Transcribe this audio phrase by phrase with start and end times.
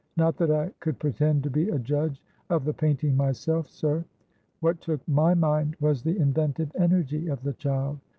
[0.17, 4.03] Not that I could pretend to be a judge of the painting myself, sir;
[4.59, 7.99] what took my mind was the inventive energy of the child.